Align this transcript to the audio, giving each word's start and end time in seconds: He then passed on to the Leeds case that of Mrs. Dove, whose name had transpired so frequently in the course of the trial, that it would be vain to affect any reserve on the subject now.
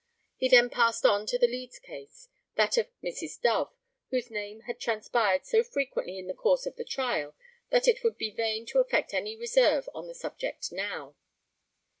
He 0.35 0.49
then 0.49 0.71
passed 0.71 1.05
on 1.05 1.27
to 1.27 1.37
the 1.37 1.45
Leeds 1.45 1.77
case 1.77 2.27
that 2.55 2.75
of 2.75 2.87
Mrs. 3.03 3.39
Dove, 3.39 3.71
whose 4.09 4.31
name 4.31 4.61
had 4.61 4.79
transpired 4.79 5.45
so 5.45 5.61
frequently 5.63 6.17
in 6.17 6.25
the 6.25 6.33
course 6.33 6.65
of 6.65 6.75
the 6.75 6.83
trial, 6.83 7.35
that 7.69 7.87
it 7.87 8.03
would 8.03 8.17
be 8.17 8.31
vain 8.31 8.65
to 8.65 8.79
affect 8.79 9.13
any 9.13 9.35
reserve 9.35 9.87
on 9.93 10.07
the 10.07 10.15
subject 10.15 10.71
now. 10.71 11.15